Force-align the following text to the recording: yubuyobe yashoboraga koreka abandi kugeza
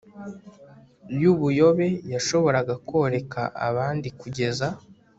yubuyobe 1.21 1.87
yashoboraga 2.13 2.73
koreka 2.89 3.41
abandi 3.67 4.07
kugeza 4.19 4.67